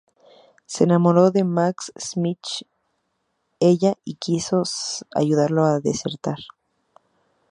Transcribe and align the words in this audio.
Se 0.65 0.85
enamoró 0.85 1.29
de 1.29 1.43
Max 1.43 1.93
Schmidt 1.95 2.39
ella 3.59 3.93
y 4.03 4.15
quiso 4.15 4.63
ayudarlo 5.13 5.63
a 5.65 5.79
desertar. 5.79 6.39